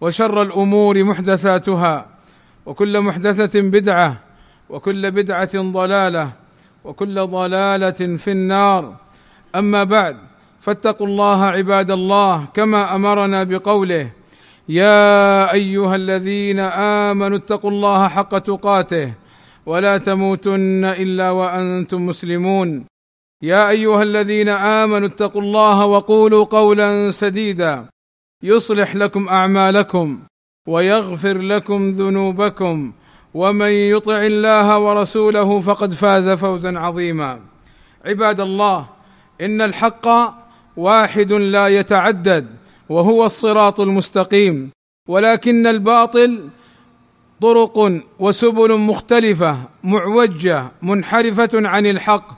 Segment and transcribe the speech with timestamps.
[0.00, 2.06] وشر الأمور محدثاتها
[2.66, 4.16] وكل محدثة بدعة
[4.70, 6.32] وكل بدعة ضلالة
[6.84, 8.96] وكل ضلالة في النار.
[9.54, 10.16] أما بعد
[10.60, 14.10] فاتقوا الله عباد الله كما أمرنا بقوله
[14.68, 16.60] يا أيها الذين
[17.10, 19.12] آمنوا اتقوا الله حق تقاته
[19.66, 22.84] ولا تموتن إلا وأنتم مسلمون.
[23.42, 27.84] يا أيها الذين آمنوا اتقوا الله وقولوا قولا سديدا.
[28.42, 30.20] يصلح لكم أعمالكم
[30.68, 32.92] ويغفر لكم ذنوبكم
[33.34, 37.40] ومن يطع الله ورسوله فقد فاز فوزا عظيما.
[38.04, 38.86] عباد الله
[39.40, 40.08] إن الحق
[40.76, 42.46] واحد لا يتعدد
[42.88, 44.70] وهو الصراط المستقيم
[45.08, 46.48] ولكن الباطل
[47.40, 52.36] طرق وسبل مختلفة معوجة منحرفة عن الحق.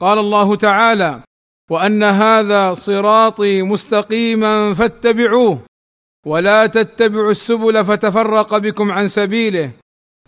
[0.00, 1.20] قال الله تعالى
[1.70, 5.58] وأن هذا صراطي مستقيما فاتبعوه
[6.26, 9.70] ولا تتبعوا السبل فتفرق بكم عن سبيله.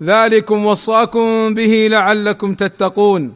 [0.03, 3.35] ذلكم وصاكم به لعلكم تتقون.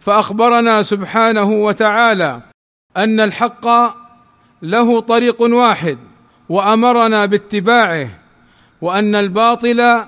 [0.00, 2.42] فأخبرنا سبحانه وتعالى
[2.96, 3.66] أن الحق
[4.62, 5.98] له طريق واحد
[6.48, 8.08] وأمرنا باتباعه
[8.80, 10.04] وأن الباطل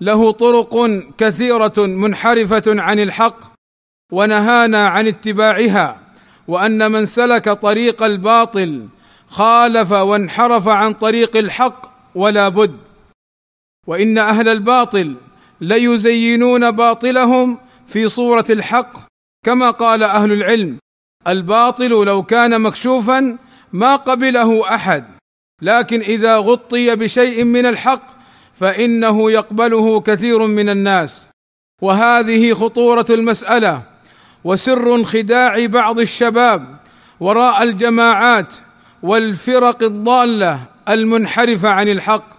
[0.00, 3.38] له طرق كثيرة منحرفة عن الحق
[4.12, 6.07] ونهانا عن اتباعها.
[6.48, 8.88] وأن من سلك طريق الباطل
[9.28, 12.76] خالف وانحرف عن طريق الحق ولا بد.
[13.86, 15.16] وإن أهل الباطل
[15.60, 18.92] ليزينون باطلهم في صورة الحق
[19.44, 20.78] كما قال أهل العلم
[21.26, 23.38] الباطل لو كان مكشوفا
[23.72, 25.04] ما قبله أحد
[25.62, 28.02] لكن إذا غطي بشيء من الحق
[28.54, 31.28] فإنه يقبله كثير من الناس.
[31.82, 33.82] وهذه خطورة المسألة.
[34.48, 36.76] وسر انخداع بعض الشباب
[37.20, 38.54] وراء الجماعات
[39.02, 42.38] والفرق الضالة المنحرفة عن الحق.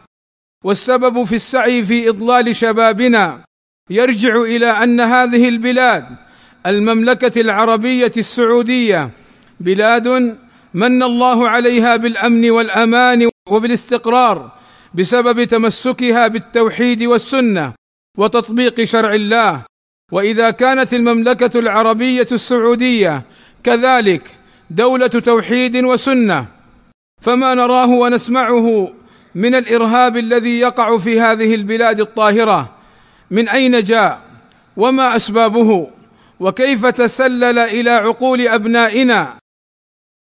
[0.65, 3.43] والسبب في السعي في إضلال شبابنا
[3.89, 6.05] يرجع إلى أن هذه البلاد
[6.65, 9.09] المملكة العربية السعودية
[9.59, 10.37] بلاد
[10.73, 14.51] من الله عليها بالأمن والأمان وبالاستقرار
[14.93, 17.73] بسبب تمسكها بالتوحيد والسنة
[18.17, 19.69] وتطبيق شرع الله
[20.11, 23.23] وإذا كانت المملكة العربية السعودية
[23.63, 24.35] كذلك
[24.69, 26.45] دولة توحيد وسنة
[27.21, 28.93] فما نراه ونسمعه
[29.35, 32.69] من الإرهاب الذي يقع في هذه البلاد الطاهرة
[33.31, 34.21] من أين جاء؟
[34.77, 35.87] وما أسبابه؟
[36.39, 39.37] وكيف تسلل إلى عقول أبنائنا؟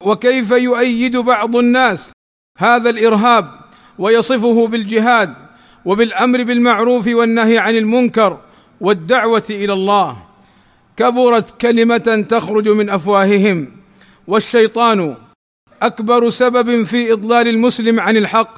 [0.04, 2.12] وكيف يؤيد بعض الناس
[2.58, 3.52] هذا الإرهاب
[4.00, 5.34] ويصفه بالجهاد
[5.86, 8.40] وبالأمر بالمعروف والنهي عن المنكر؟
[8.82, 10.18] والدعوة إلى الله.
[10.98, 13.72] كبرت كلمة تخرج من أفواههم.
[14.28, 15.16] والشيطان
[15.82, 18.54] أكبر سبب في إضلال المسلم عن الحق.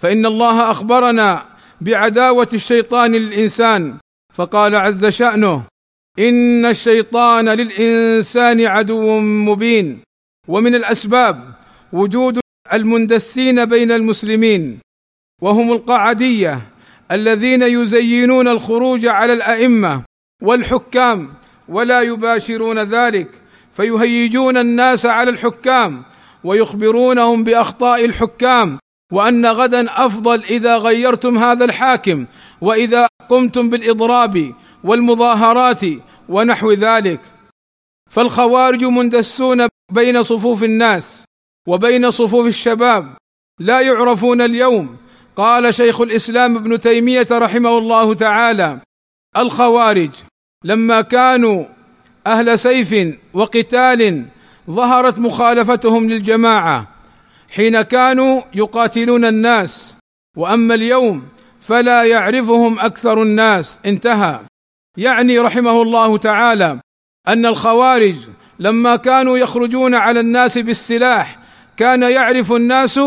[0.00, 1.46] فإن الله أخبرنا
[1.80, 3.98] بعداوة الشيطان للإنسان.
[4.34, 5.64] فقال عز شأنه
[6.18, 10.00] إن الشيطان للإنسان عدو مبين.
[10.48, 11.54] ومن الأسباب
[11.92, 12.38] وجود
[12.72, 14.78] المندسين بين المسلمين.
[15.42, 16.75] وهم القعدية
[17.12, 20.02] الذين يزينون الخروج على الأئمة
[20.42, 21.34] والحكام
[21.68, 23.28] ولا يباشرون ذلك
[23.72, 26.02] فيهيجون الناس على الحكام
[26.44, 28.78] ويخبرونهم بأخطاء الحكام
[29.12, 32.26] وأن غدا أفضل إذا غيرتم هذا الحاكم
[32.60, 35.82] وإذا قمتم بالإضراب والمظاهرات
[36.28, 37.20] ونحو ذلك.
[38.10, 41.24] فالخوارج مندسون بين صفوف الناس
[41.68, 43.16] وبين صفوف الشباب
[43.60, 44.96] لا يعرفون اليوم
[45.36, 48.78] قال شيخ الإسلام ابن تيمية رحمه الله تعالى
[49.36, 50.10] الخوارج
[50.64, 51.64] لما كانوا
[52.26, 54.24] أهل سيف وقتال
[54.70, 56.88] ظهرت مخالفتهم للجماعة
[57.54, 59.96] حين كانوا يقاتلون الناس
[60.36, 61.28] وأما اليوم
[61.60, 64.40] فلا يعرفهم أكثر الناس انتهى.
[64.98, 66.80] يعني رحمه الله تعالى
[67.28, 68.16] أن الخوارج
[68.58, 71.38] لما كانوا يخرجون على الناس بالسلاح
[71.76, 73.00] كان يعرف الناس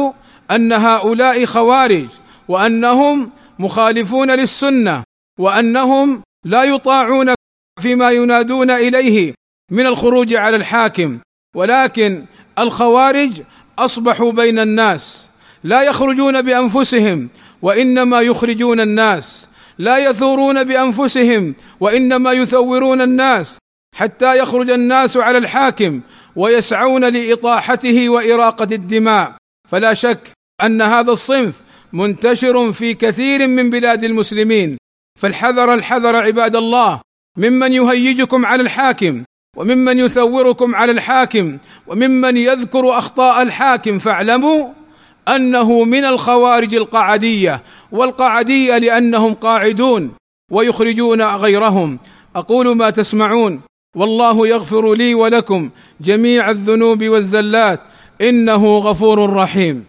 [0.51, 2.07] أن هؤلاء خوارج
[2.49, 5.03] وأنهم مخالفون للسنة
[5.39, 7.33] وأنهم لا يطاعون
[7.81, 9.33] فيما ينادون إليه
[9.71, 11.19] من الخروج على الحاكم.
[11.55, 12.25] ولكن
[12.59, 13.41] الخوارج
[13.79, 15.29] أصبحوا بين الناس
[15.63, 17.29] لا يخرجون بأنفسهم
[17.61, 19.49] وإنما يخرجون الناس.
[19.77, 23.57] لا يثورون بأنفسهم وإنما يثورون الناس
[23.95, 26.01] حتى يخرج الناس على الحاكم
[26.35, 29.35] ويسعون لإطاحته وإراقة الدماء.
[29.69, 30.31] فلا شك
[30.63, 31.63] أن هذا الصنف
[31.93, 34.77] منتشر في كثير من بلاد المسلمين.
[35.19, 37.01] فالحذر الحذر عباد الله
[37.37, 39.23] ممن يهيجكم على الحاكم
[39.57, 41.57] وممن يثوركم على الحاكم
[41.87, 43.99] وممن يذكر أخطاء الحاكم.
[43.99, 44.67] فاعلموا
[45.27, 50.11] أنه من الخوارج القعدية والقعدية لأنهم قاعدون
[50.51, 51.99] ويخرجون غيرهم.
[52.35, 53.61] أقول ما تسمعون
[53.95, 55.69] والله يغفر لي ولكم
[56.01, 57.79] جميع الذنوب والزلات
[58.21, 59.85] إنه غفور رحيم.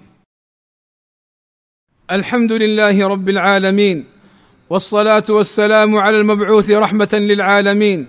[2.13, 4.05] الحمد لله رب العالمين
[4.71, 8.07] والصلاة والسلام على المبعوث رحمة للعالمين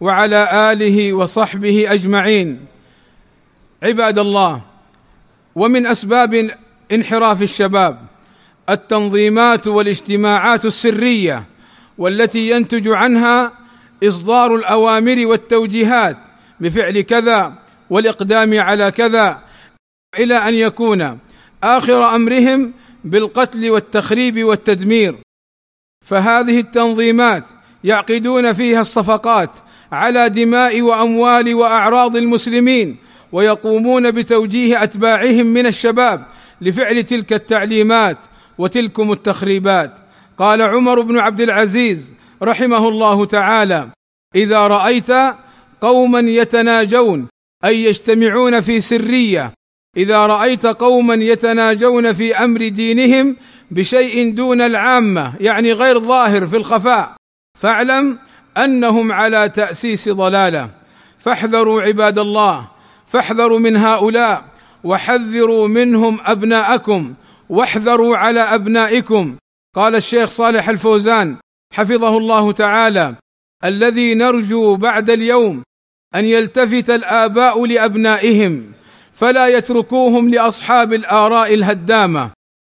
[0.00, 2.66] وعلى آله وصحبه أجمعين.
[3.82, 4.60] عباد الله
[5.54, 6.50] ومن أسباب
[6.92, 7.98] انحراف الشباب
[8.70, 11.44] التنظيمات والاجتماعات السرية
[11.98, 13.52] والتي ينتج عنها
[14.04, 16.16] إصدار الأوامر والتوجيهات
[16.60, 17.52] بفعل كذا
[17.90, 19.42] والإقدام على كذا
[20.18, 21.18] إلى أن يكون
[21.62, 22.72] آخر أمرهم
[23.10, 25.14] بالقتل والتخريب والتدمير.
[26.06, 27.44] فهذه التنظيمات
[27.84, 29.50] يعقدون فيها الصفقات
[29.92, 32.96] على دماء وأموال وأعراض المسلمين
[33.32, 36.26] ويقومون بتوجيه أتباعهم من الشباب
[36.60, 38.18] لفعل تلك التعليمات
[38.58, 39.98] وتلكم التخريبات.
[40.38, 43.88] قال عمر بن عبد العزيز رحمه الله تعالى
[44.34, 45.10] إذا رأيت
[45.80, 47.28] قوما يتناجون
[47.64, 49.52] أي يجتمعون في سرية
[49.98, 53.36] إذا رأيت قوما يتناجون في أمر دينهم
[53.70, 57.16] بشيء دون العامة يعني غير ظاهر في الخفاء
[57.58, 58.18] فاعلم
[58.56, 60.70] أنهم على تأسيس ضلالة.
[61.18, 62.68] فاحذروا عباد الله
[63.06, 64.44] فاحذروا من هؤلاء
[64.84, 67.14] وحذروا منهم أبناءكم
[67.48, 69.36] واحذروا على أبنائكم.
[69.76, 71.36] قال الشيخ صالح الفوزان
[71.72, 73.14] حفظه الله تعالى
[73.64, 75.62] الذي نرجو بعد اليوم
[76.14, 78.72] أن يلتفت الآباء لأبنائهم
[79.18, 82.30] فلا يتركوهم لأصحاب الآراء الهدامة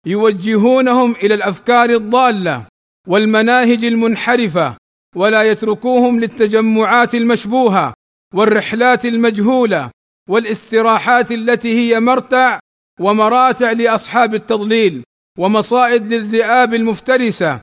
[0.06, 2.66] يوجهونهم إلى الأفكار الضالة
[3.08, 4.76] والمناهج المنحرفة
[5.16, 7.94] ولا يتركوهم للتجمعات المشبوهة
[8.34, 9.90] والرحلات المجهولة
[10.30, 12.58] والاستراحات التي هي مرتع
[13.00, 15.02] ومراتع لأصحاب التضليل
[15.38, 17.60] ومصائد للذئاب المفترسة.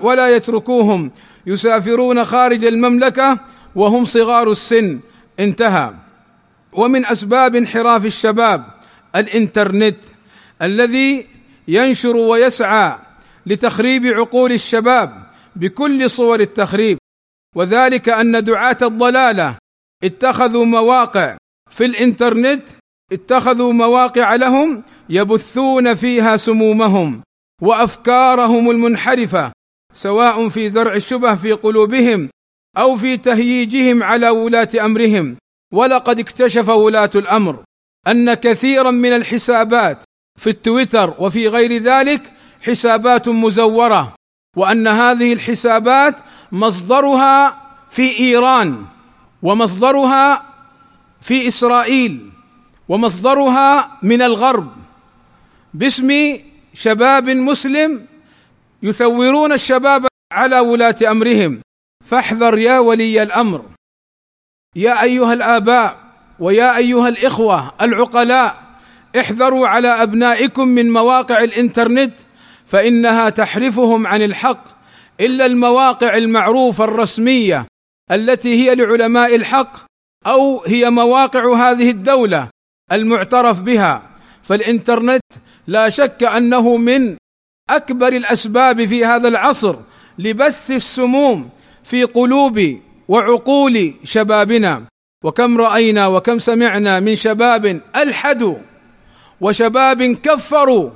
[0.00, 1.10] ولا يتركوهم
[1.46, 3.38] يسافرون خارج المملكة
[3.74, 5.00] وهم صغار السن.
[5.40, 6.03] انتهى.
[6.74, 8.64] ومن أسباب انحراف الشباب
[9.16, 9.96] الإنترنت
[10.62, 11.26] الذي
[11.68, 12.98] ينشر ويسعى
[13.46, 15.22] لتخريب عقول الشباب
[15.56, 16.98] بكل صور التخريب.
[17.56, 19.56] وذلك أن دعاة الضلالة
[20.04, 21.36] اتخذوا مواقع
[21.70, 22.62] في الإنترنت
[23.12, 27.22] اتخذوا مواقع لهم يبثون فيها سمومهم
[27.62, 29.52] وأفكارهم المنحرفة
[29.92, 32.28] سواء في زرع الشبه في قلوبهم
[32.78, 35.36] أو في تهييجهم على ولاة أمرهم.
[35.74, 37.64] ولقد اكتشف ولاة الأمر
[38.08, 39.98] أن كثيرا من الحسابات
[40.38, 42.32] في التويتر وفي غير ذلك
[42.62, 44.14] حسابات مزورة
[44.56, 46.16] وأن هذه الحسابات
[46.52, 48.84] مصدرها في إيران
[49.42, 50.42] ومصدرها
[51.20, 52.30] في إسرائيل
[52.88, 54.68] ومصدرها من الغرب.
[55.74, 56.38] باسم
[56.74, 58.06] شباب مسلم
[58.82, 61.60] يثورون الشباب على ولاة أمرهم
[62.04, 63.73] فاحذر يا ولي الأمر.
[64.76, 65.96] يا أيها الآباء
[66.38, 68.64] ويا أيها الإخوة العقلاء
[69.20, 72.12] احذروا على أبنائكم من مواقع الإنترنت
[72.66, 74.64] فإنها تحرفهم عن الحق
[75.20, 77.66] إلا المواقع المعروفة الرسمية
[78.10, 79.76] التي هي لعلماء الحق
[80.26, 82.48] أو هي مواقع هذه الدولة
[82.92, 84.02] المعترف بها.
[84.42, 85.22] فالإنترنت
[85.66, 87.16] لا شك أنه من
[87.70, 89.76] أكبر الأسباب في هذا العصر
[90.18, 91.50] لبث السموم
[91.82, 94.82] في قلوب وعقول شبابنا
[95.24, 98.56] وكم رأينا وكم سمعنا من شباب ألحدوا
[99.40, 100.90] وشباب كفروا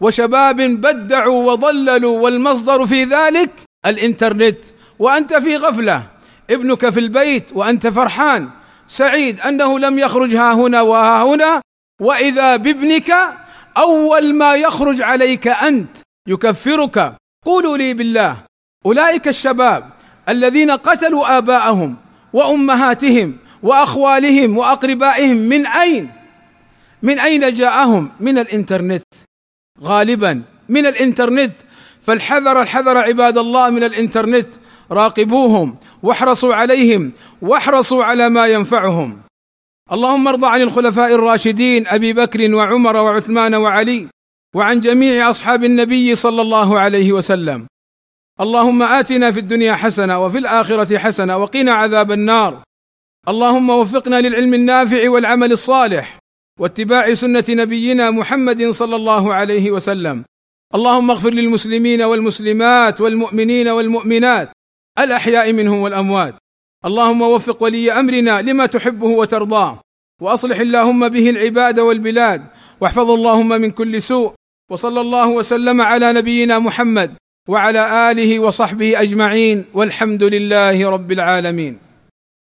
[0.00, 3.50] وشباب بدعوا وضللوا والمصدر في ذلك
[3.86, 4.58] الإنترنت.
[4.98, 6.06] وأنت في غفلة
[6.50, 8.50] ابنك في البيت وأنت فرحان
[8.88, 11.60] سعيد أنه لم يخرج ها هنا وها هنا.
[12.00, 13.14] وإذا بابنك
[13.76, 15.96] أول ما يخرج عليك أنت
[16.28, 17.14] يكفرك.
[17.46, 18.36] قولوا لي بالله
[18.86, 19.90] أولئك الشباب
[20.28, 21.96] الذين قتلوا آباءهم
[22.32, 26.10] وأمهاتهم وأخوالهم وأقربائهم من أين؟
[27.02, 29.02] من أين جاءهم؟ من الإنترنت.
[29.82, 31.52] غالبا من الإنترنت.
[32.00, 34.46] فالحذر الحذر عباد الله من الإنترنت.
[34.90, 37.12] راقبوهم واحرصوا عليهم
[37.42, 39.18] واحرصوا على ما ينفعهم.
[39.92, 44.08] اللهم ارض عن الخلفاء الراشدين أبي بكر وعمر وعثمان وعلي
[44.54, 47.66] وعن جميع أصحاب النبي صلى الله عليه وسلم.
[48.40, 52.62] اللهم آتنا في الدنيا حسنة وفي الآخرة حسنة وقنا عذاب النار.
[53.28, 56.18] اللهم وفقنا للعلم النافع والعمل الصالح
[56.60, 60.24] واتباع سنة نبينا محمد صلى الله عليه وسلم.
[60.74, 64.50] اللهم اغفر للمسلمين والمسلمات والمؤمنين والمؤمنات
[64.98, 66.34] الأحياء منهم والأموات.
[66.84, 69.80] اللهم وفق ولي أمرنا لما تحبه وترضاه.
[70.22, 72.46] وأصلح اللهم به العباد والبلاد.
[72.80, 74.32] واحفظ اللهم من كل سوء.
[74.70, 77.14] وصلى الله وسلم على نبينا محمد
[77.48, 81.83] وعلى آله وصحبه أجمعين والحمد لله رب العالمين.